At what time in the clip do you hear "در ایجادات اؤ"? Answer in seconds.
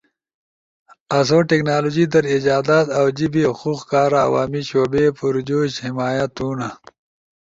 2.13-3.07